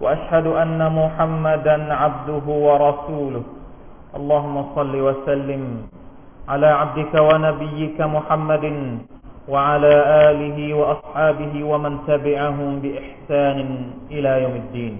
[0.00, 3.42] وأشهد أن محمدا عبده ورسوله
[4.16, 5.62] اللهم صل وسلم
[6.48, 8.64] على عبدك ونبيك محمد
[9.48, 9.94] وعلى
[10.30, 13.58] آله وأصحابه ومن تبعهم بإحسان
[14.10, 14.94] إلى يوم الدين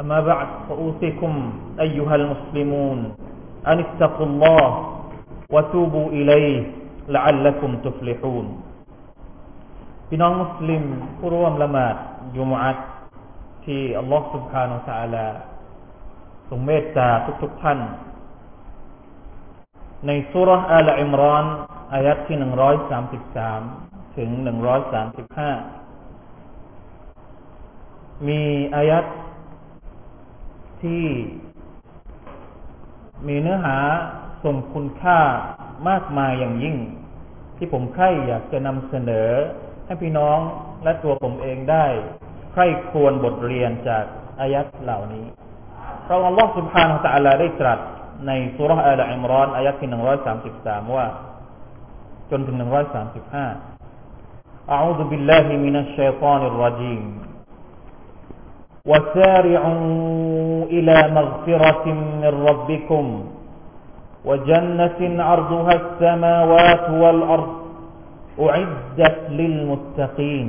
[0.00, 1.32] أما بعد فأوصيكم
[1.80, 2.98] أيها المسلمون
[3.66, 4.66] أن اتقوا الله
[5.52, 6.62] وتوبوا إليه
[7.08, 8.46] لعلكم تفلحون
[10.12, 10.82] พี่น้องมุสลิม
[11.18, 11.94] ผู้ร่วมละหมาด
[12.36, 12.78] ยุมอัต
[13.65, 15.15] ที่อัลลอฮฺสุบฮานุสั่ลล
[16.49, 17.09] ทรงเมตตา
[17.43, 17.79] ทุกๆท่าน
[20.05, 21.45] ในสุรษอัลอิมรอน
[21.93, 23.61] อายัดที่หนึ่งร้อยสามสิบสาม
[24.17, 25.51] ถึงหนึ่งร้อยสามสิบห้า
[28.27, 28.41] มี
[28.75, 29.05] อายัด
[30.83, 31.05] ที่
[33.27, 33.77] มีเนื้อหา
[34.43, 35.19] สมคุณค่า
[35.89, 36.77] มากมายอย่างยิ่ง
[37.57, 39.29] ที่ผมใคร่อยากจะนำเสนอ
[39.85, 40.39] ให้พี่น้อง
[40.83, 41.85] และตัวผมเองได้
[42.54, 44.04] ใคร่ควรบทเรียนจาก
[44.40, 45.26] อายัดเหล่านี้
[46.04, 47.78] เพราะอัลลอฮฺ سبحانه และ تعالى ได้ตรัส
[48.26, 51.06] ในสุรษอัลอิมรอนอายัดที่หนึ่งร้อยสามสิบสามว่า
[52.30, 53.46] จนถึงหนึ่งร้อยสามสิบห้า
[54.76, 57.02] أعوذ بالله من الشيطان الرجيم
[58.90, 61.86] وسارعوا إلى مغفرة
[62.22, 63.04] من ربكم
[64.24, 67.52] وجنة عرضها السماوات والأرض
[68.40, 70.48] أعدت للمتقين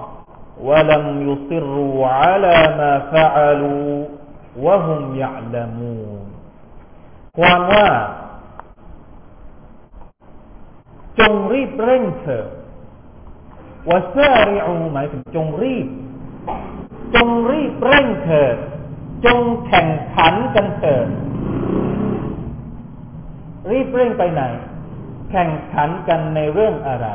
[0.68, 4.04] ولم يصروا على ما فعلوا
[4.64, 6.24] وهم يعلمون
[7.38, 7.88] ความว่า
[11.18, 12.48] จงรีบเร่งเถิด
[13.88, 15.86] วาซาริอูหมายถึงจงรีบ
[17.14, 18.56] จงรีบเร่งเถิด
[19.24, 21.08] จงแข่งขันกันเถิด
[23.70, 24.42] รีบเร่งไปไหน
[25.30, 27.08] แข่งขันกันในเรื่องอะไร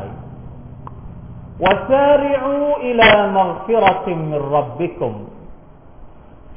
[1.64, 2.54] วาซาริอู
[2.86, 5.14] อิลามังฟิรติมิรับบิคุม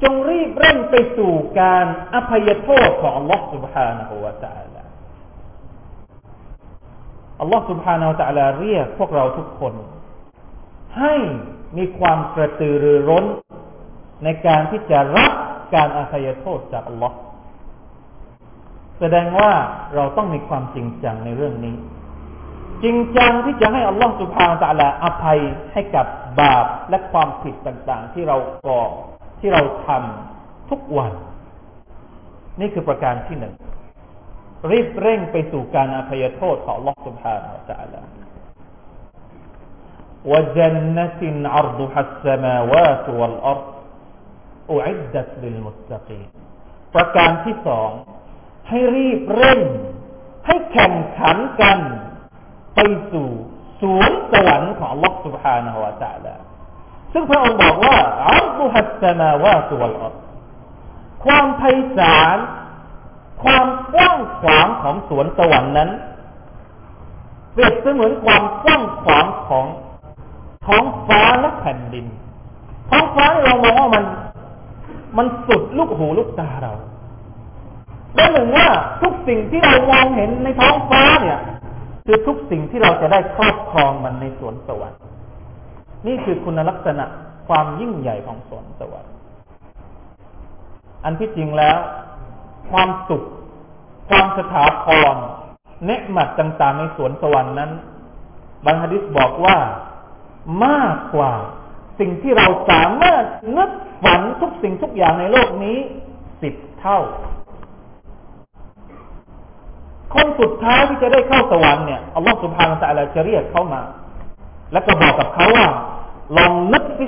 [0.01, 4.83] จงรีบเร่งไปสู่การอภัยโทษของ Allah سبحانه และ تعالى
[7.39, 9.73] อัลลอฮ์ سبحانه และ تعالى เรียกพวกเราทุกคน
[10.99, 11.13] ให้
[11.77, 13.25] มีความกระตือรือร้น
[14.23, 15.31] ในการที่จะรับ
[15.75, 17.17] การอภัยโทษจากอัลลอฮ์
[18.99, 19.51] แสดงว่า
[19.95, 21.75] เราต้องมีความจริงจังในเรื่องนี้
[22.83, 25.39] จริงจังที่จะให้อัลลอฮ์ سبحانه และ تعالى อภัย
[25.73, 26.05] ให้กับ
[26.39, 28.83] บาปและความผิดต่างๆ ที่เราก่อ
[29.39, 31.13] ที่เราทำทุกวัน
[32.59, 33.53] นี่คือประการที่หนึ่ง
[34.71, 38.01] รีบเร่งไปสู่การอภัยโทษของ Allah سبحانه และ تعالى
[40.31, 41.21] وجنة
[41.55, 43.67] عرضها السماوات والأرض
[44.75, 46.27] أعدت للمتقين
[46.95, 47.89] ประการที่สอง
[48.69, 49.61] ให้รีบเร่ง
[50.47, 51.79] ให้แข่งขันกัน
[52.79, 52.79] ไป
[53.11, 53.27] สู่
[53.81, 56.35] สวนสวรรค์ของ Allah سبحانه และ تعالى
[57.13, 57.97] ซึ่งพระองค์บอกว่า
[58.27, 60.15] อัลกุฮัสสมาวาตุวัลอัร
[61.25, 61.61] ความไพ
[61.97, 62.37] ศาล
[63.43, 65.89] ความกว้างขวางของสวนสวรรค์นั้น
[67.53, 69.65] เปรียบเสมือนความกว้างขวางของ
[70.65, 72.05] ท้องฟ้าและแผ่นดิน
[72.89, 74.03] ท้องฟ้าเรามองว่ามัน
[75.17, 76.73] มันสุดลูกหูลูกตาเรา
[78.15, 78.67] และหนึ่งว่า
[79.01, 81.39] ทุกสิ่งที่เรามองเห็นในท้องฟ้าเนี่ย
[82.12, 85.00] คือทุกสิ่งที่เราจะได้ครอบครองมันในสวนสวรรค์
[86.06, 87.04] นี่คือคุณลักษณะ
[87.48, 89.12] ความยิ่งใหญ่ของสวนสวรรค์
[91.04, 91.78] อันที่จริงแล้ว
[92.70, 93.22] ความสุข
[94.08, 95.16] ความสถาพร
[95.86, 97.70] เนืหมัดต่าง ๆ ในสวนสวรรค์นั้น
[98.64, 99.56] บางฮะดิษบอกว่า
[100.64, 101.32] มากกว่า
[101.98, 103.24] สิ่งที่เราสามารถ
[103.56, 103.70] นึก
[104.02, 105.78] ฝันทุกสิ่งทุกอย่างในโลกนี้
[106.42, 106.98] สิบเท่า
[110.14, 113.82] คนสุดท้ายที่จะได้เข้าสวรรค์เนี่ยอัลลอฮฺสุบฮานาตะลาจะเรียกเขามา
[114.72, 115.66] แล้วก็บอกกับเขาว่า
[116.36, 117.06] ลองนึกสิ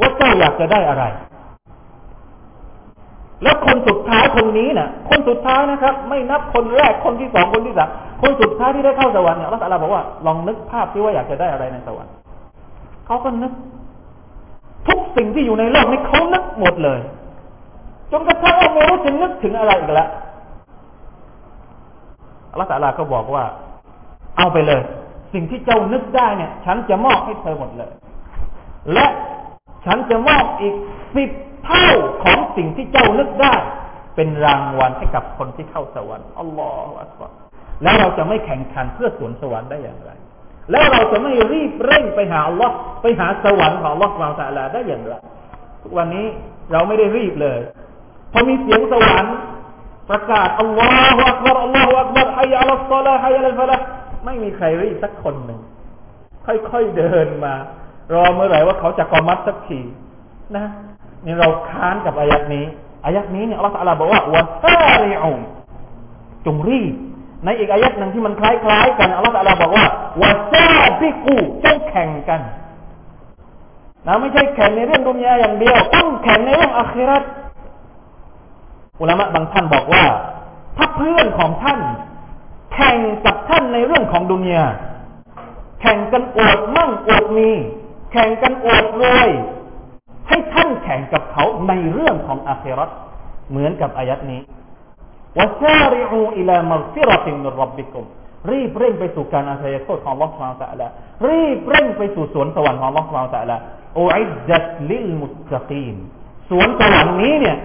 [0.00, 1.04] ว่าเจ้าอยากจะได้อะไร
[3.42, 7.88] แล้วคนสุดท้ายคนนี้นะ่ะ คนสุดท้ายนะครับ ไม่นับคนแรกคนที่สองคนที่สาม
[8.22, 12.12] คนสุดท้ายที่ได้เข้าสวรรค์เนี่ยอัลลอฮฺบอกว่าลองนึกภาพที่ว่าอยากจะได้อะไรในสวรรค์
[13.06, 13.52] เขาก็นึก
[14.88, 17.00] ทุกสิ่งที่อยู่ในโลกนี้เขานึกหมดเลย
[18.12, 20.08] จนกระทั่งว่าไม่รู้จะนึกถึงอะไรอีกแล้ว
[22.52, 23.44] อัลลอฮฺสัลาก็บอกว่า
[24.36, 24.82] เอาไปเลย
[25.32, 27.92] สิ่งที่เจ้านึกได้เนี่ย ฉันจะมอบให้เธอหมดเลย
[28.92, 29.06] และ
[29.86, 30.74] ฉันจะมอบอีก
[31.14, 31.30] สิบ
[31.64, 31.88] เท่า
[32.24, 33.54] ของสิ่งที่เจ้านึกได้
[34.16, 37.32] เป็นรางวัลให้กับคนที่เข้าสวรรค์อัลลอฮฺอัลลอฮฺ
[37.82, 40.10] แล้วเราจะไม่แข่งขันเพื่อสวนสวรรค์ได้อย่างไร
[40.70, 45.14] แล้วเราจะไม่รีบเร่งไปหาอัลลอฮ์ไปหาสวรรค์ของอัลลอฮ์เราแต่ละได้อย่างไร
[45.82, 46.26] ทุกวันนี้
[46.72, 47.60] เราไม่ได้รีบเลย
[48.32, 49.34] พอมีเสียงสวรรค์
[50.10, 53.78] ประกาศอัลลอฮฺอักบารอัลลอฮฺอักบาร ฮัยอัลลอฮฺฮัยอัลฟะละ
[54.24, 55.60] ไม่มีใครรีบสักคนหนึ่ง
[56.46, 57.54] ค่อยๆเดินมา
[58.14, 59.80] รอเมื่อไหร่ว่าเขาจะกอมัดสักที
[60.56, 60.66] นะ
[61.24, 62.64] นี่เราค้านกับอายัดนี้
[63.04, 65.32] อายัดนี้เนี่ยอัลลอฮฺบอกว่าวะซาริอุ
[66.46, 66.94] จงรีบ
[67.44, 69.86] ในอีกอายัดหนึ่งที่มันคล้ายๆกันอัลลอฮฺบอกว่า
[70.22, 70.68] วะซา
[71.00, 72.40] บิกูจงแข่งกัน
[74.06, 77.22] นะไม่ใช่แข่งในเรื่องดุนยาอย่างเดียวต้องแข่งในเรื่องอาคิรัต
[79.00, 80.04] อุลามะบางท่านบอกว่า
[80.76, 81.78] ถ้าเพื่อนของท่าน
[82.74, 84.64] แข่งกับท่านในเรื่องของดุนยา
[85.80, 87.50] แข่งกันอวดมั่งอวดมี
[88.12, 89.28] แข่งกันอวดรวย
[90.28, 92.90] ให้ท่านแข่งกับเขาในเรื่องของอาครัต
[93.50, 94.40] เหมือนกับอายัดนี้
[95.38, 98.04] วะซาริอูอิลามัลฟิรติมินรับบิกุม
[98.50, 100.88] รีบเร่งไปสู่การอาศัยโทษของลอสฟาวตะละ
[101.28, 103.56] รีบเร่งไปสู่สวนสวรรค์ของลอสฟาวตะละ
[103.98, 105.96] อุอิดดัตลิลมุตตะกีน
[106.50, 107.56] สวนสวรรค์นี้เนี่ย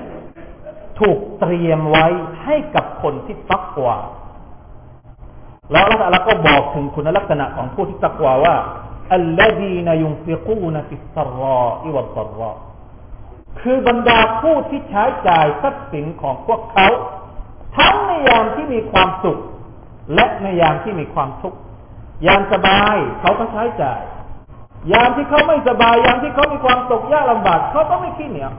[0.99, 2.07] ถูกเตรียมไว้
[2.43, 3.97] ให้กับคนที่ตักกว่า
[5.71, 8.55] แล้วอัลลอฮฺก็บอกถึงคุณลักษณะของผู้ที่ตักว่าว่า
[9.13, 12.51] อัลลดีนยุฟิกูนฟิสรออิวัตรอ
[13.61, 16.87] คือบรรดาผู้ที่ใช้จ่ายทรัพย์สินของพวกเขา
[17.77, 19.39] ทั้งในยามที่มีความสุข
[20.15, 21.59] และในยามที่มีความทุกข์
[22.27, 24.01] ยามสบายเขาก็ใช้จ่าย
[24.91, 28.51] ยามที่เขาไม่สบาย ยามที่เขามีความตกยากลำบากเขาก็ไม่ขี้เหนียว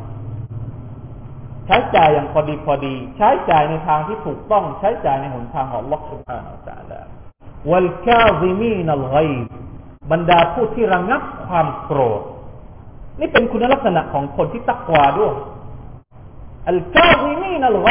[1.68, 6.92] ใช้จ่ายอย่างพอดีพอดี ใช้จ่ายในทางที่ถูกต้อง ใช้จ่ายในหนทางของลอสุภาอัลลอฮฺ
[7.70, 9.16] วัลกาซิมีนัลไก
[10.10, 12.22] บรรดาผู้ที่ระงับความโกรธ
[13.20, 15.32] นี่เป็นคุณลักษณะของคนที่ตักวาด้วย
[16.68, 17.88] อัลกาซิมีนัลไก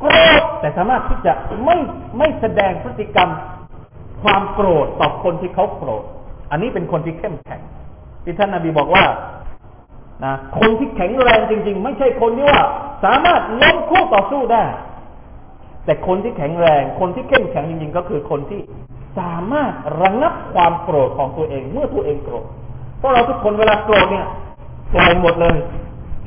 [0.00, 1.32] โกรธแต่สามารถที่จะ
[1.64, 1.76] ไม่
[2.18, 3.30] ไม่แสดงพฤติกรรม
[4.22, 6.04] ความโกรธต่อคนที่เขาโกรธ
[6.50, 7.62] อันนี้เป็นคนที่เข้มแข็ง
[8.24, 9.04] ที่ท่านนาบีบอกว่า
[10.24, 12.60] นะคนที่แข็งแรงจริง ๆ ไม่ใช่คนที่ว่า
[13.04, 14.64] สามารถล้มคู่ต่อสู้ได้
[15.84, 18.60] แต่คนที่แข็งแรง คนที่เข้มแข็งจริงๆ ก็คือคนที่
[19.18, 22.46] สามารถระงับความโกรธของตัวเองเมื่อตัวเองโกรธ
[22.98, 24.26] เพราะเราทุกคนเวลาโกรธเนี่ย
[24.92, 25.56] ปล่อยหมดเลย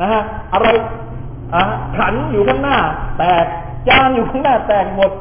[0.01, 0.21] นะฮะ
[0.53, 0.67] อะไร
[1.53, 1.61] อะ
[1.97, 2.77] ขันอยู่ข้างหน้า
[3.17, 3.45] แตก
[3.87, 5.11] จานอยู่ข้างหน้าแตกหมด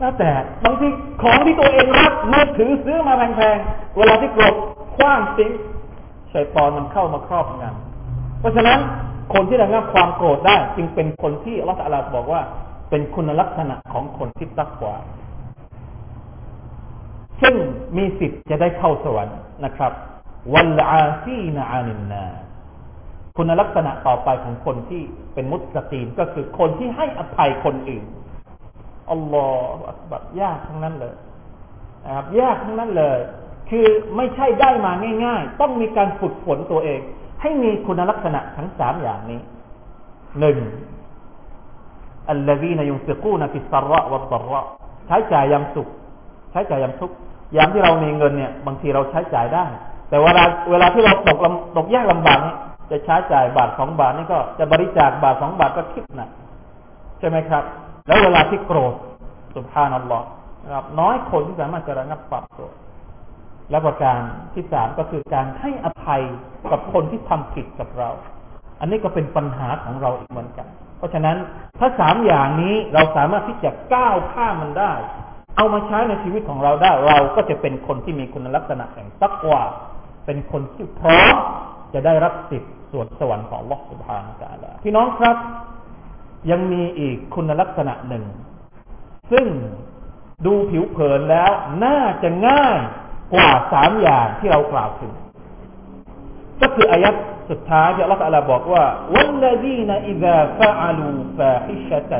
[0.00, 0.88] น่าแตกบางที
[1.22, 4.54] ของที่ตัวเองรักมือถือซื้อมาแพงๆเวลาที่โกรธ
[4.96, 5.50] คว้างทิ้ง
[6.34, 8.78] ชัยตอนมันเข้ามาครอบงำเพราะฉะนั้น
[9.34, 12.42] คนที่ระงับความโกรธได้ จึงเป็นคนที่อัลลอฮฺบอกว่า
[12.90, 14.96] เป็นคุณลักษณะของคนที่ตักกว่า
[17.42, 17.54] ซึ่ง
[17.96, 19.92] มีสิทธิ์จะได้เข้าสวรรค์นะครับ
[20.54, 22.26] วัลอาซีนอานินนา
[23.36, 25.02] คุณลักษณะต่อไปของคนที่
[25.34, 28.04] เป็นมุสตีนก็คือคนที่ให้อภัยคนอื่น
[29.10, 31.14] อัลลอฮฺแบบยากทั้งนั้นเลย
[32.04, 33.18] นะครับยากทั้งนั้นเลย
[33.70, 34.92] คือไม่ใช่ได้มา
[35.24, 37.00] ง่าย ๆ ต้องมีการฝึกฝนตัวเอง
[37.40, 39.40] ให้มีคุณลักษณะทั้งสามอย่างนี้
[40.40, 40.58] หนึ่ง
[42.30, 44.64] อัลลวีนยุนฟิกูนฟิสระวัตระ
[45.06, 45.88] ใช้จ่ายยามสุข
[46.50, 47.12] ใช้จ่ายยามทุก
[47.56, 49.64] ยามที่เรามีเงินเนี่ย บางทีเราใช้จ่ายได้
[50.08, 51.38] แต่เวลาเวลาที่เราตก
[51.76, 52.54] ตกยากลำบากนี่
[52.90, 56.30] จะใช้จ่ายบาทสองบาทนี่ก็จะบริจาคบาทสองบาทก็คิดนะ
[57.18, 57.62] ใช่ไหมครับ
[58.06, 58.94] แล้วเวลาที่โกรธ
[59.54, 60.26] สุภานัลลอฮ์
[60.64, 62.74] นะครับ น้อยคนที่สามารถจะระงับความโกรธ
[63.70, 64.20] และประการ
[64.54, 66.22] ที่สามก็คือการให้อภัย
[66.70, 68.10] กับคนที่ทำผิดกับเรา
[68.80, 70.66] อันนี้ก็เป็นปัญหาของเราอีกเหมือนกัน
[70.98, 71.36] เพราะฉะนั้น
[71.78, 74.92] ถ้าสามอย่างนี้เราสามารถที่จะก้าวข้ามมันได้
[75.56, 79.62] เอามาใช้ในชีวิตของเราได้เราก็จะเป็นคนที่มีคุณลักษณะแห่งตักว่า
[80.26, 81.34] เป็นคนที่พร้อม
[81.94, 85.36] จะได้รับสิทธิ์ส่วนสวรรค์ของลอสุภานะาละพี่น้องครับ
[86.50, 88.24] ยังมีอีกคุณลักษณะหนึ่ง
[89.32, 89.46] ซึ่ง
[90.46, 91.50] ดูผิวเผินแล้ว
[91.84, 92.78] น่าจะง่าย
[93.33, 95.13] กว่าสามอย่างที่เรากล่าวถึง
[96.61, 97.15] ก็คืออายัด
[97.49, 98.85] สุดท้ายที่อัลลอฮฺบอกว่า
[99.15, 102.11] والذين إذا فعلوا فاحشة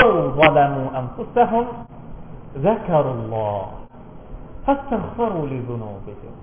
[0.00, 0.08] أو
[0.40, 1.64] ظلموا أنفسهم
[2.66, 3.60] ذكروا الله
[4.66, 6.34] فاستغفروا لذنوبهم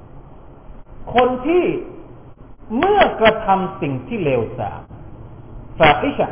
[1.16, 1.66] คนที่
[2.78, 4.82] เมื่อกระทำสิ่งที่เลวทราม
[5.80, 6.28] ฟาฮิชะ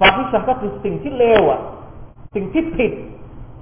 [0.00, 1.60] ฟาฮิชะก็คือสิ่งที่เลวอ่ะ
[2.34, 2.92] สิ่งที่ผิด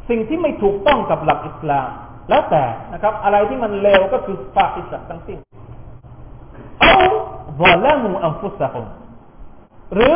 [0.08, 1.90] สิ่งที่ไม่ถูกต้องกับหลักอิสลาม
[2.29, 2.63] แล้วแต่
[2.93, 5.37] นะครับ อะไรที่มันเลวก็คือฟาฮิชะทั้งสิ้น
[6.81, 6.95] เอา
[7.61, 8.85] วะละมูอัมฟุสะฮุม
[9.93, 10.15] หรือ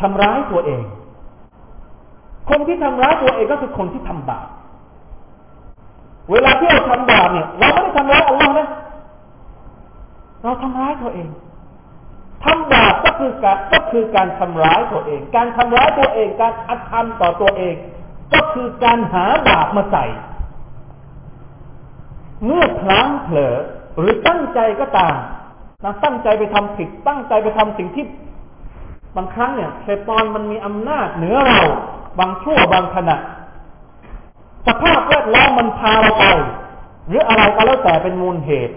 [0.00, 0.82] ทำร้ายตัวเอง
[2.50, 4.48] คนที่ทำร้ายตัวเองก็คือคนที่ทำบาป
[6.30, 8.68] เวลาที่เราทำบาปเนี่ยเราไม่ได้ทำร้ายอัลลอฮ์นะ
[10.42, 11.28] เราทำร้ายตัวเอง
[12.44, 17.74] ทำบาปก็คือการก็คือการทำร้ายตัวเอง การทำร้ายตัวเอง การอัธรรมต่อตัวเอง
[18.34, 20.04] ก็คือการหาบาปมาใส่
[22.44, 23.54] เมื่อพลั้งเผลอ
[23.98, 25.14] หรือตั้งใจก็ตาม
[25.84, 28.04] นะตั้งใจไปทำผิด ตั้งใจไปทำสิ่งที่
[29.16, 31.60] บางครั้งเนี่ยเชตอนมันมีอำนาจเหนือเรา
[32.18, 33.16] บางชั่วบางขณะ
[34.66, 36.24] สภาพแวดล้อมมันพาเราไป
[37.08, 38.76] หรืออะไรก็แล้วแต่เป็นมูลเหตุ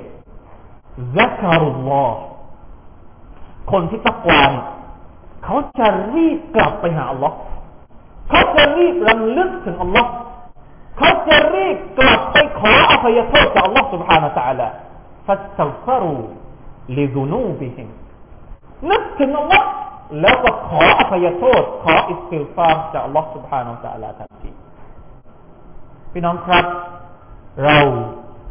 [1.17, 2.17] ซัการุลลอฮ์
[3.71, 4.51] คนที่ตักวาน
[5.43, 7.37] เขาจะรีบกลับไปหาอัลลอฮ์
[8.29, 10.09] เขาจะรีบลำลึกถึงอัลลอฮ์
[10.96, 14.68] เขาจะรีบกลับไปขออภัยโทษจากอัลลอฮ์ سبحانه และ تعالى
[15.26, 16.16] ฟัสตัฟรู
[16.96, 17.88] ลิซุนูบิฮิม
[18.90, 19.68] นึกถึงอัลลอฮ์
[20.20, 24.50] แล้วก็ขออภัยโทษ ขออิสติฟามจากอัลลอฮ์ سبحانه และ تعالى ทันที
[26.12, 26.64] พี่น้องครับ
[27.64, 27.78] เรา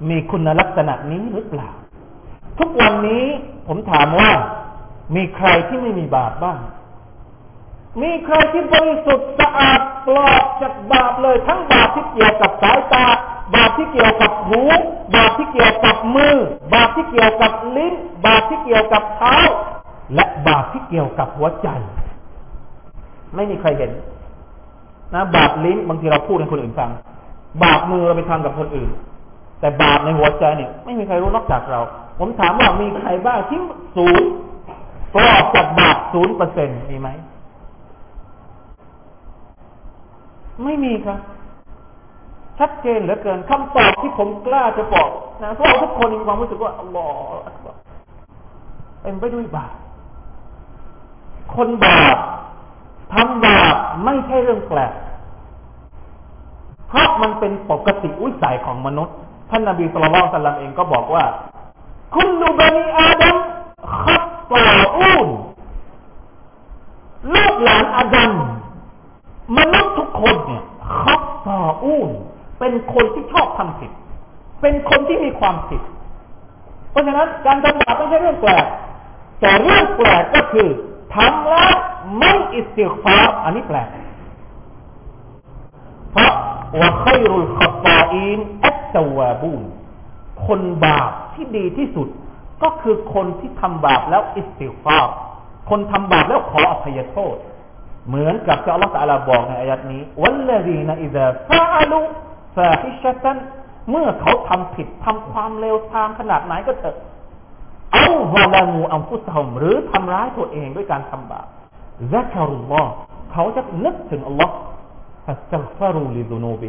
[0.09, 1.69] มีคุณลักษณะนี้หรือเปล่า
[2.59, 3.25] ทุกวันนี้
[3.67, 4.31] ผมถามว่า
[5.15, 6.59] มีใครที่ไม่มีบาปบ้าง
[8.01, 13.06] มีใครที่บริสุทธิ์สะอาด ปลอดจากบาปเลย ทั้งบาปที่เกี่ยวกับสายตา
[13.54, 14.62] บาปที่เกี่ยวกับหู
[15.14, 16.36] บาปที่เกี่ยวกับมือ
[16.74, 17.94] บาปที่เกี่ยวกับลิ้น
[18.26, 19.36] บาปที่เกี่ยวกับเท้า
[20.14, 21.68] และบาปที่เกี่ยวกับหัวใจ
[23.34, 23.90] ไม่มีใครเห็น
[25.14, 26.90] นะ บาปลิ้นบางทีเราพูดให้คนอื่นฟัง
[27.62, 28.90] บาปมือเราไปทำกับคนอื่น
[29.60, 31.80] แต่บาปในหัวใจเนี่ย ไม่มีใครรู้นอกจากเรา
[32.18, 33.60] ผมถามว่ามีใครบ้างที่
[33.96, 34.28] ศูนย์
[35.14, 37.08] ปลอดจากบาปศูนย์เปอร์เซ็นต์มีไหม
[40.64, 41.18] ไม่มีครับ
[42.58, 45.08] ชัดเจนเหลือเกินคำตอบที่ผมกล้าจะบอก
[45.42, 47.68] นะเพราะทุกคนมีความรู้สึกว่าอัลลอฮฺ
[49.02, 49.72] เป็นไปด้วยบาป
[51.54, 52.16] คนบาป
[53.12, 54.94] ทำบาปไม่ใช่เรื่องแปลก
[56.88, 59.16] เพราะมันเป็นปกติวิสัยของมนุษย์
[59.50, 61.24] ท่านนบีสุลต่านเองก็บอกว่า
[62.14, 63.36] คุณลูบานีอาดัม
[64.02, 64.64] ขับตา
[64.96, 65.28] อูน
[67.34, 68.32] ลูกหลานอาดัม
[69.58, 70.62] มนุษย์ทุกคนเนี่ย
[71.00, 72.08] ขับตา อูน
[72.58, 73.90] เป็นคนที่ชอบทำผิด
[74.60, 75.82] เป็นคนที่มีความผิด
[76.90, 78.66] เพราะฉะนั้นการทำบาปไม่ใช่เรื่องแปลก
[79.40, 80.68] แต่เรื่องแปลกก็คือ
[81.14, 81.74] ทำแล้ว
[82.18, 83.88] ไม่อิสติฟาอันนี้แปลก
[86.12, 86.32] เพราะ
[86.80, 89.62] ว่าخير الخطائين التوابون
[90.46, 92.08] คนบาปที่ดีที่สุด
[92.62, 94.98] ก็คือคนที่ทำบาปแล้วอิสติฆฟารฺ
[95.70, 97.36] คนทำบาปแล้วขออภัยโทษ
[98.08, 103.38] เหมือนกับที่อัลลอฮฺตะลาบอกในอายัดนี้والذين إذا فعلوا فاحشة
[103.90, 106.96] เมื่อเขาทำผิดทำความเลวทรามขนาดไหนก็เถอะ
[107.92, 111.46] أو ظلموا أنفسهم หรือทำร้ายตัวเองด้วยการทำบาป
[112.12, 112.92] ذكروا الله
[113.32, 114.54] เขาจะนึกถึงอัลลอฮ์
[115.26, 116.68] فاستغفروا لذنوبهم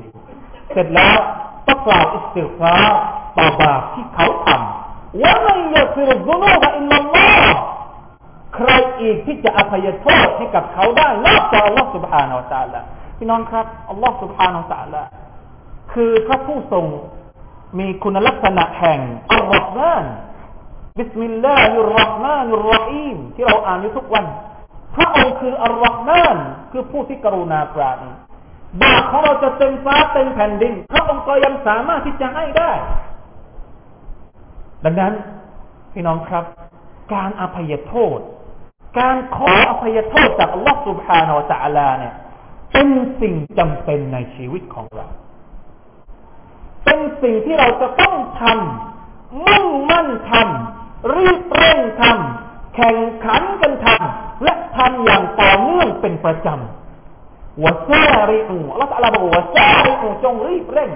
[0.72, 1.18] เสร็จแล้ว
[1.68, 2.74] ต้องกล่าวอิสติฆฟารฺ
[3.38, 7.23] ต่อบาปที่เขาทำومن يغفر الذنوب إلا الله
[8.55, 8.69] ใคร
[9.01, 12.82] อีกที่จะอภัยโทษให้กับเขาได้นอกจากอัลลอฮฺซุบฮานะฮูวะตะอาลา
[13.17, 15.03] พี่น้องครับอัลลอฮฺซุบฮานะฮูวะตะอาลา
[15.93, 16.86] คือพระผู้ทรง
[17.79, 19.00] มีคุณลักษณะแห่ง
[19.31, 20.03] อัรเราะหฺมาน
[20.98, 24.25] بسم الله الرحمن الرحيم ที่เราอ่านอยู่ทุกวัน
[24.95, 26.38] พระองค์คืออัรเราะหฺมาน
[26.72, 28.12] คือผู้ที่กรุณาปราณี
[28.81, 32.72] บาปของเราจะเต็มฟ้าเต็มแผ่นดิน พระองค์ก็ยังสามารถที่จะให้ได้
[34.86, 35.13] ดังนั้น
[35.93, 36.43] พี่น้องครับ
[37.13, 38.19] การอภัยโทษ
[39.00, 42.14] การขออภัยโทษจากอัลลอฮฺซุบฮานะฮูวะตะอาลาเนี่ย
[42.74, 42.88] เป็น
[43.22, 45.08] สิ่งจำเป็นในชีวิตของเรา
[46.86, 60.92] เป็นสิ่งที่เราจะต้องทำ มุ่งมั่นทำ รีบเร่งทำแข่งขันกันทำและทำอย่างต่อเนื่องเป็นประจำวะซาริอูอัลลอฮฺลาบอกวะซาริอูจงรีบเร่ง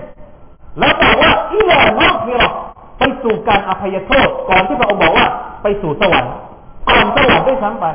[0.80, 2.52] แล้วบอกว่าอีลานอกนี่หรอ
[3.00, 5.28] ไปสู่การอภัยโทษก่อนที่พระองค์บอกว่า
[5.64, 6.34] ไปสู่สวรรค์
[6.88, 7.86] ก่อนสวรรค์ด้วยซ้ำไป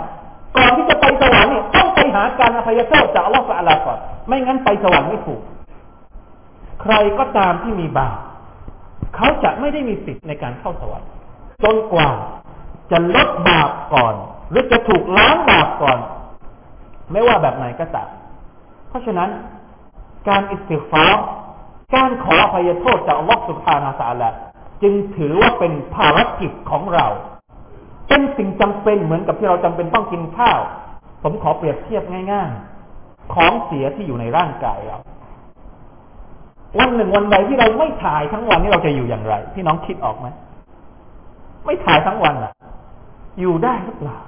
[0.57, 5.41] ก่อนที่จะไปสวรรค์เนี่ยต้องไปหาการอภัยโทษจากอัลลอฮฺสัลลาก่อนไม่งั้นไปสวรรค์ไม่ถูก
[6.83, 8.17] ใครก็ตามที่มีบาป
[9.17, 11.09] เขาจะไม่ได้มีสิทธิ์ในการเข้าสวรรค์
[11.65, 12.11] จนกว่า
[12.91, 14.15] จะลดบาปก่อน
[14.51, 15.99] หรือจะถูกล้างบาปก่อน
[17.13, 18.09] ไม่ว่าแบบไหนก็ตาม
[18.89, 19.31] เพราะฉะนั้น
[20.29, 21.25] การอิสติฟาร์
[21.95, 24.35] การขออภัยโทษจากอัลลอฮฺสุบฮานาอัลลอฮฺ
[24.83, 27.07] จึงถือว่าเป็นภารกิจของเรา
[28.13, 30.61] เป็นสิ่งจำเป็นเหมือนกับที่เราจำเป็นต้องกินข้าว
[31.23, 32.03] ผมขอเปรียบเทียบ
[32.33, 32.51] ง่าย
[32.93, 34.99] ๆ ของเสียที่อยู่ในร่างกายเรา
[36.79, 40.27] วันหนึ่งวันใดที่เราไม่ถ่ายทั้งวันนี้เราจะอยู่อย่างไร พี่น้องคิดออกไหม
[41.67, 42.53] ไม่ถ่ายทั้งวันอะ
[43.41, 44.19] อยู่ได้หรือเปล่า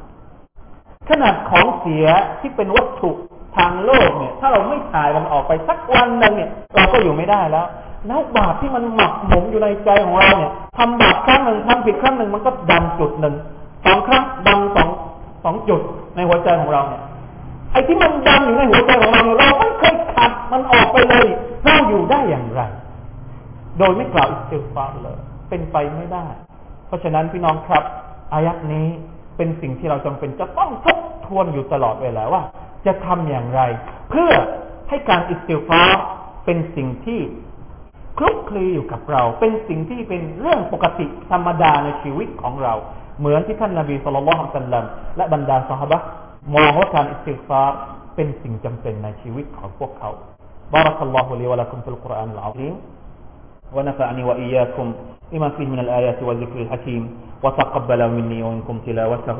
[1.08, 2.06] ขนาดของเสีย
[2.40, 3.10] ที่เป็นวัตถุ
[3.56, 7.66] ทางโลกเนี่ย ถ้าเราไม่ถ่ายมันออกไปสักวันหนึ่งเนี่ย เราก็อยู่ไม่ได้แล้ว
[8.06, 13.34] แล้วบาปที่มันหมักหมมอยู่ในใจของเราเนี่ยทำบาปครั้งหนึ่งทำผิดครั้งหนึ่งมันก็ดันจุดหนึ่ง
[13.84, 14.88] สองครั้งดังสอง
[15.44, 15.80] สองจุด
[16.16, 17.02] ในหัวใจของเราเนี่ย
[17.72, 21.26] ไอ้ที่มันดำอยู่ในหัวใจของเราเราไม่เคยขัดมันออกไปเลย
[21.64, 22.62] เราอยู่ได้อย่างไร
[23.78, 26.26] โดยไม่กล่าวอิสติฆฟารฺเลย เป็นไปไม่ได้
[26.86, 27.84] เพราะฉะนั้นพี่น้องครับ
[28.32, 28.86] อายะฮฺนี้
[29.36, 32.42] เป็นสิ่งที่เราจำเป็นจะต้องทบทวนอยู่ตลอดเวลาว่า
[32.86, 33.60] จะทำอย่างไร
[34.10, 34.30] เพื่อ
[34.88, 35.82] ให้การอิสติฆฟารฺ
[36.44, 37.20] เป็นสิ่งที่
[38.18, 42.74] คลุกคลีอยู่กับเรา เป็นสิ่งที่เป็นเรื่องปกติธรรมดาในชีวิตของเรา
[43.19, 44.85] เหมือนที่ท่านนาบีสุลต่านละฮัมสัลลัม
[45.17, 45.99] และบรรดาสหบะ
[46.55, 47.75] มองว่าการอิสติฟาร์
[48.15, 50.11] เป็นสิ่งจำเป็นในชีวิตของพวกเขา
[50.75, 52.73] بارك الله لي ولكم في القرآن العظيم
[53.75, 54.87] ونفعني وإياكم
[55.33, 57.03] لما فيه من الآيات والذكر الحكيم
[57.43, 59.39] وتقبل مني ومنكم تلاوته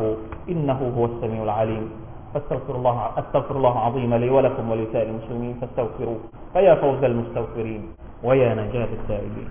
[0.50, 1.86] إنه هو السميع العليم
[2.34, 6.20] فاستغفر الله استغفر الله العظيم لي ولكم ولسائر المسلمين فاستغفروه
[6.54, 7.82] فيا فوز المستغفرين
[8.24, 9.50] ويا نجاة التائبين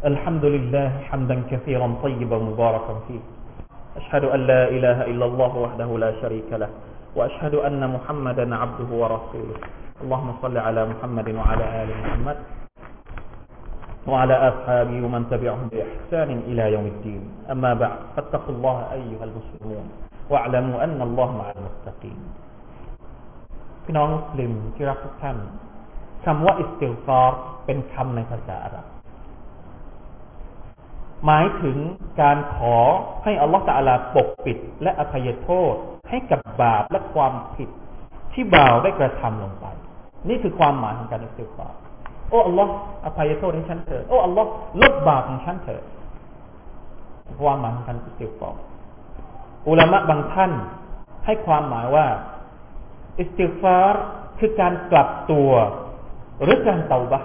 [0.00, 3.20] الحمد لله حمدا كثيرا طيبا مباركا فيه.
[4.00, 6.70] أشهد أن لا إله إلا الله وحده لا شريك له
[7.16, 9.56] وأشهد أن محمدا عبده ورسوله.
[10.00, 12.36] اللهم صل على محمد وعلى آل محمد
[14.08, 17.22] وعلى أصحابه ومن تبعهم بإحسان إلى يوم الدين.
[17.52, 19.84] أما بعد فاتقوا الله أيها المسلمون
[20.32, 22.20] واعلموا أن الله مع المتقين.
[23.84, 25.36] พี่น้องมุสลิมที่รักทุกท่าน
[26.24, 28.86] คำว่าอิสติลฟาร์เป็นคำในภาษาอาหรับ
[31.26, 31.76] หมายถึง
[32.22, 32.76] การขอ
[33.24, 35.74] ให้อัลลอฮฺตะลาปกปิด และอภัยโทษ
[36.10, 37.68] ให้กับบาปและความผิด
[38.32, 39.66] ที่บ่าวได้กระทำลงไป
[40.28, 41.78] นี่คือความหมายของการอิสติฆฟารฺ
[42.28, 42.72] โอ้อัลลอฮ์
[43.06, 44.48] อภัยโทษให้ฉันเถิดโอ้อัลลอฮ์
[44.82, 45.82] ลบบาปของฉันเถิด
[47.42, 48.60] ความหมายของการอิสติฆฟารฺ
[49.68, 50.52] อุลามะบางท่าน
[51.24, 52.06] ให้ความหมายว่า
[53.18, 54.02] อิสติฆฟารฺ
[54.38, 55.50] คือการกลับตัว
[56.42, 57.20] หรือการเตาบะ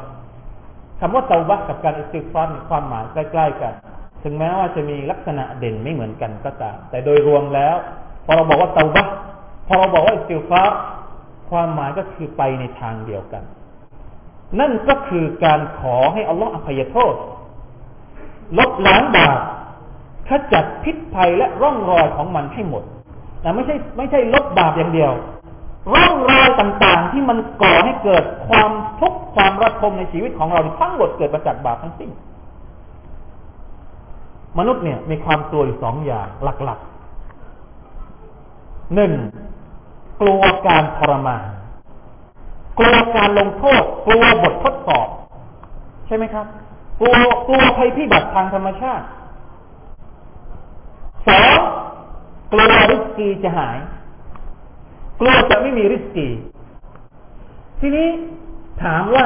[0.99, 3.73] คำว่าเตาบะกับการอิสติฆฟารฺมีความหมายใกล้ ๆ กัน
[4.23, 7.75] ถึงแม้ว่าจะมีลักษณะเด่นไม่เหมือนกันก็ตาม แต่โดยรวมแล้ว
[8.25, 9.05] พอเราบอกว่าเตาบะ
[9.67, 10.77] พอเราบอกว่าอิสติฆฟารฺ
[11.49, 13.43] ความหมายก็คือไปในทางเดียวกัน
[14.59, 17.13] นั่นก็คือการขอให้อัลลอฮฺอภัยโทษ
[18.57, 19.39] ลบล้างบาป
[20.29, 22.83] ขจัดพิษภัยและร่องรอยของมันให้หมด
[23.41, 25.11] แต่ไม่ใช่ไม่ใช่ลบบาปอย่างเดียว
[25.93, 32.09] ร่องรอยต่างๆ ที่มันก่อให้เกิดความทุกข์ความระทมในชีวิตของเราทั้งหมดเกิดมาจากบาปทั้งสิ้น
[34.57, 39.13] มนุษย์เนี่ยมีความกลัวอยู่สองอย่างหลักๆหนึ่ง
[40.21, 41.45] กลัวการทรมาน
[42.79, 45.07] กลัวการลงโทษ กลัวบททดสอบ
[46.07, 46.45] ใช่ไหมครับ
[46.99, 47.15] กลัว
[47.47, 49.05] กลัวภัยพิบัติทางธรรมชาติ
[51.27, 51.57] สอง
[52.51, 53.77] กลัวริสกีจะหาย
[55.19, 56.27] กลัวจะไม่มีริสกี
[57.79, 58.07] ทีนี้
[58.83, 59.25] ถามว่า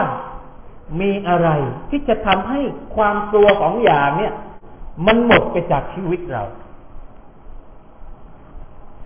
[1.02, 1.49] มีอะไร
[1.89, 2.60] ที่จะทำให้
[2.95, 4.34] ความกลัวของอย่างเนี่ย
[5.06, 6.43] มันหมดไปจากชีวิตเรา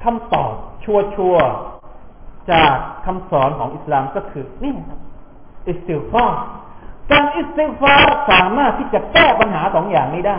[0.04, 1.36] คำตอบชัวร์ชัวร์
[2.52, 5.00] จากคำสอนของอิสลามก็คือนี่ครับ
[5.67, 6.43] อิสติฟาร์
[7.12, 10.38] การอิสติฟาร์สามารถที่จะแก้ปัญหาสองอย่างนี้ได้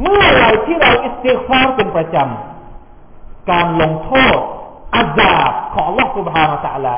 [0.00, 4.38] เมื่อไรที่เราอิสติฟาร์เป็นประจำการลงโทษ
[4.95, 6.95] อาญาบของอัลลอฮฺ سبحانه และ تعالى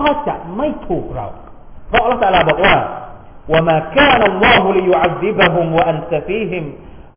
[0.00, 1.26] ก็จะไม่ถูกเรา
[1.88, 2.74] เพราะอัลลอฮฺ تعالى บอกว่า
[3.52, 6.64] وما كان الله ليعذبهم وأنت فيهم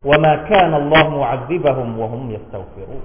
[0.08, 3.04] وما كان الله معذبهم وهم يستغفرون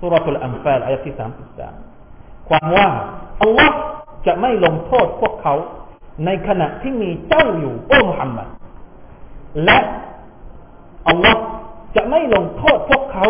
[0.00, 1.74] สุรทูลอัมฟาลอายะที่สามสิบสาม
[2.48, 2.88] ความว่า
[3.42, 3.76] อัลลอฮ์
[4.26, 5.54] จะไม่ลงโทษพวกเขา
[6.24, 8.48] ในขณะที่มีเจ้าอยู่โอ้มุฮัมมัด
[9.64, 9.78] และ
[11.08, 11.42] อัลลอฮ์
[11.96, 13.26] จะไม่ลงโทษพวกเขา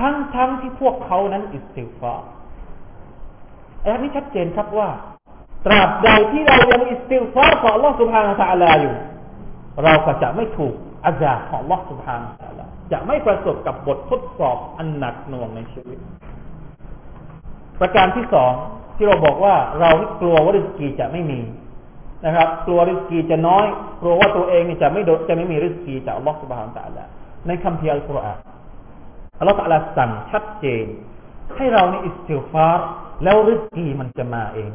[0.00, 2.14] ทั้งทั้งที่พวกเขานั้นอิสติฟา
[3.83, 4.89] อายะนี้ชัดเจนครับว่า
[5.65, 8.95] ตราบใดที่เรายังอิสติฟาร์ของอัลลอฮ์ سبحانه وتعالى อยู่
[9.83, 15.99] เราก็จะไม่ถูกอาญาของอัลลอฮ์ سبحانه وتعالى จะไม่ประสบกับบททดสอบอันหนักหน่วงในชีวิต
[17.79, 18.51] ประการที่สอง
[18.95, 19.89] ที่เราบอกว่าเรา
[20.21, 21.39] กลัวว่าริสกีจะไม่มี
[22.25, 23.65] นะครับ กลัวริสกีจะน้อย
[24.01, 27.05] กลัวว่าตัวเองจะไม่จะไม่มีริสกีจากอัลลอฮฺ سبحانه وتعالى
[27.47, 28.37] ในคัมภีร์อัลกุรอาน
[29.39, 30.85] อัลลอฮฺ تعالى สั่งชัดเจน
[31.55, 32.87] ให้เราในอิสติฟาร์
[33.23, 34.71] แล้วริสกีมันจะมาเอง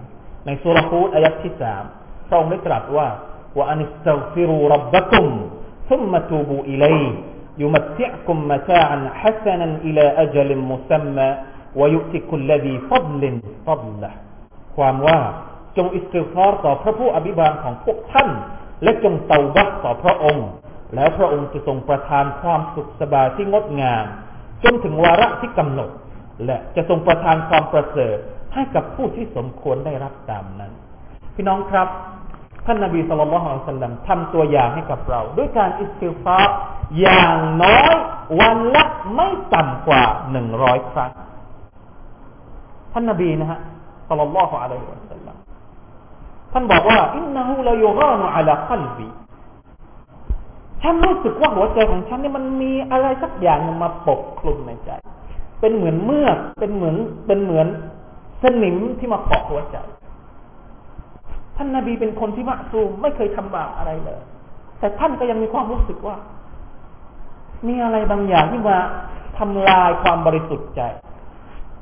[0.46, 1.84] ในซูเราะฮ์ฮูดอายะที่สาม
[2.28, 3.08] พระองค์ได้ตรัสว่า
[3.56, 5.26] وأن استغفروا ربكم
[5.90, 13.34] ثم توبوا إليه يمتعكم متاعا حسنا إلى أجل مسمى ويؤت كل ذي فضل
[13.66, 14.10] ฟัดละ
[14.76, 15.18] ความว่า
[15.76, 18.28] จงอิสติฟารต่อพระผู้อภิบาลของพวกท่าน
[18.82, 20.48] และจงเตาบักต่อพระองค์
[20.94, 24.04] แล้วพระองค์จะทรงประทานความสุขสบายที่งดงาม
[24.64, 25.90] จนถึงวาระที่กำหนด
[26.44, 28.18] และจะทรงประทานความประเสริฐ
[28.56, 30.72] ให้กับผู้ที่สมควรได้รับตามนั้น
[31.34, 31.88] พี่น้องครับ
[32.66, 36.38] ท่านนาบีสุลต่านละฮ์สัลลัมทำตัวอย่างให้กับเรา ด้วยการอิสติฟา
[37.00, 37.94] อย่างน้อย
[38.40, 41.10] วันละไม่ต่ำกว่าหนึ่งร้อยครั้ง
[42.92, 43.58] ท่านนาบีนะฮะ
[44.08, 45.36] สัลลัลลอฮุอะลัยฮิวะสัลลัม
[46.52, 49.08] ท่านบอกว่าอินนะฮูลายุกานุอะลาคัลบี
[50.82, 54.90] ฉันรู้สึกว่าหัวใจของฉันนี่มันมีอะไรสักอย่างมาปกคลุมในใจ
[55.60, 57.66] เป็นเหมือนเมือกเป็นเหมือนเป็นเหมือน
[58.43, 59.77] สนิมที่มาเกาะหัวใจ
[61.55, 64.19] ท่านนาบีเป็นคนที่มะซูมไม่เคยทำบาปอะไรเลย
[64.79, 66.15] แต่ท่านก็ยังมีความรู้สึกว่า
[67.67, 68.77] มีอะไรบางอย่างที่มา
[69.37, 70.81] ทำลายความบริสุทธิ์ใจ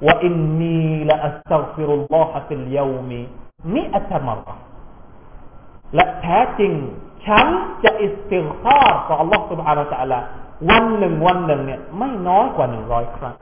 [0.06, 3.22] ว่าอินนีละอัสตัฟิรุลลอฮะฟิลยามี
[3.74, 4.40] มิอัตมร
[5.96, 6.74] และแท้จริง
[7.26, 7.48] ฉัน
[7.84, 10.20] จะอิสติฟาร์ต่อ Allah سبحانه และ تعالى
[10.70, 13.36] วันหนึ่งวันหนึ่งเนี่ยไม่น้อยกว่าหนึ่งร้อยครั้ง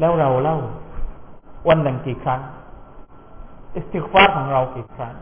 [0.00, 0.58] แล้วเราเล่า
[1.67, 2.41] วันหนึ่งกี่ครั้ง
[3.75, 5.13] อิสติกฟารของเรากี่ครั้ง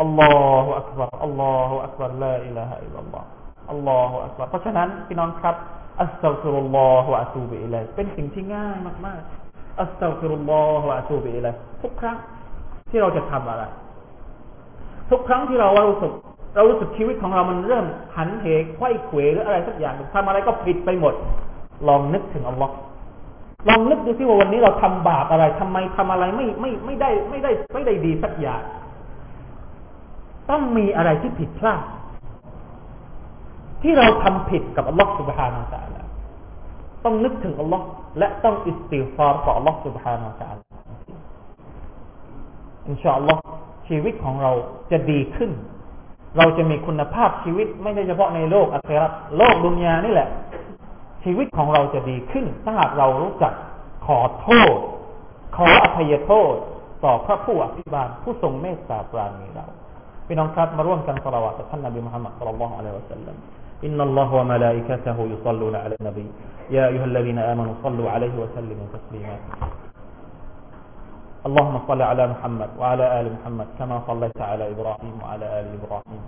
[0.00, 5.56] الله أكبر الله أكبر لا إله إلا الله الله أكبر เพราะฉะนั้นพี่น้องครับ
[6.02, 12.16] أستغفر الله وأتوب إليه เป็นสิ่งที่ง่ายมากๆأستغفر الله وأتوب إليه ทุกครั้ง
[12.90, 13.62] ที่เราจะทำอะไร
[15.10, 16.12] ทุกครั้งที่เราว่ารู้สึก
[16.54, 21.14] เรารู้สึกชีวิตของเรามันเริ่มหันเหไขว้เขวหรืออะไรสักอย่างทำอะไรก็ผิดไปหมด
[21.88, 22.74] ลองนึกถึงอัลลอฮ์
[23.69, 28.61] ลองนึกดูสิว่าวันนี้เราทำบาปอะไร ทำไมทำอะไรไม่ไม่ไม่ได้ไม่ได้ไม่ได้ดีสักอย่าง
[30.49, 31.81] ต้องมีอะไรที่ผิดพลาด
[33.81, 36.01] ที่เราทำผิดกับอัลลอฮ์ سبحانه และ تعالى
[37.05, 37.85] ต้องนึกถึงอัลลอฮ์
[38.17, 40.63] และต้องอิสติฟารต่ออัลลอฮ์ سبحانه และ تعالى
[42.87, 43.41] อินชาอัลลอฮ์
[43.87, 44.51] ชีวิตของเรา
[44.91, 45.51] จะดีขึ้น
[46.37, 50.29] เราจะมีคุณภาพชีวิตไม่ใช่เฉพาะในโลกอัคราโลกดุนยานี่แหละ
[51.23, 53.53] ชีวิตของเราจะดีขึ้น ถ้าหากเรารู้จัก
[54.07, 54.77] ขอโทษ
[55.55, 56.55] ขออภัยโทษ
[57.05, 59.65] ต่อพระผู้อภิบาล ผู้ทรงเมตตาปราณีเรา
[60.27, 63.37] พี่น้องครับมาร่วมกันสละวะต่อท่านนบีมุฮัมมัดสุลลัลลอฮุอะลัยฮิวะสัลลัม
[63.87, 66.27] إن الله وملائكته يصلون على النبي
[66.75, 69.35] يا أيها الذين آمنوا صلوا عليه وسلموا تسليما
[71.48, 76.22] اللهم صل على محمد وعلى آل محمد كما صليت على إبراهيم وعلى آل إبراهيم.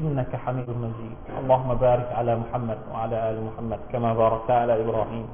[0.00, 1.16] إنك حميد مجيد.
[1.44, 5.26] اللهم بارك على محمد وعلى آل محمد كما باركت على إبراهيم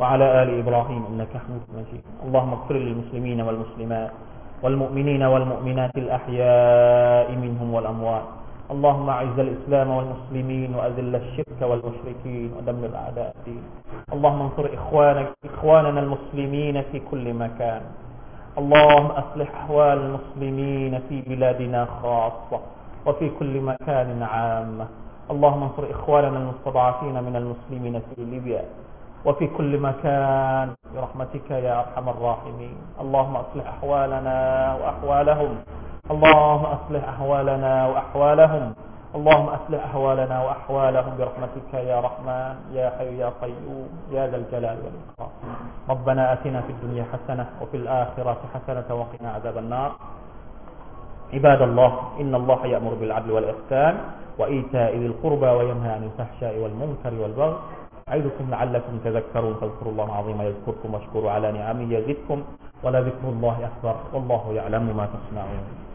[0.00, 1.02] وعلى آل إبراهيم.
[1.12, 2.04] إنك حميد مجيد.
[2.24, 4.10] اللهم اغفر للمسلمين والمسلمات
[4.62, 8.26] والمؤمنين والمؤمنات الأحياء منهم والأموات.
[8.72, 13.62] اللهم أعز الإسلام والمسلمين وأذل الشرك والمشركين ودمر أعداء الدين.
[14.14, 17.82] اللهم انصر إخوانك إخواننا المسلمين في كل مكان.
[18.58, 22.60] اللهم أصلح أحوال المسلمين في بلادنا خاصة
[23.06, 24.86] وفي كل مكان عامة
[25.30, 28.64] اللهم انصر إخواننا المستضعفين من المسلمين في ليبيا
[29.24, 32.76] وفي كل مكان برحمتك يا أرحم الراحمين.
[33.00, 34.36] اللهم أصلح أحوالنا
[34.80, 35.52] وأحوالهم.
[36.10, 38.74] اللهم أصلح أحوالنا وأحوالهم.
[39.16, 45.32] اللهم أصلح أحوالنا وأحوالهم برحمتك يا رحمن يا حي يا قيوم يا ذا الجلال والإكرام.
[45.88, 49.90] ربنا آتنا في الدنيا حسنة وفي الآخرة حسنة وقنا عذاب النار.
[51.32, 53.94] عباد الله إن الله يأمر بالعدل والإحسان
[54.38, 57.56] وإيتاء ذي القربى وينهى عن الفحشاء والمنكر والبغي.
[58.08, 59.54] أعيدكم لعلكم تذكرون.
[59.60, 62.38] فاذكروا الله العظيم يذكركم واشكروا على نعمه يزدكم
[62.84, 63.96] ولذكر الله أكبر.
[64.12, 65.85] والله يعلم ما تصنعون.